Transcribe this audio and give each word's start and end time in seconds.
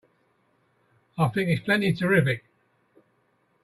I 1.15 1.27
think 1.27 1.51
it's 1.51 1.61
plenty 1.63 1.93
terrific! 1.93 2.43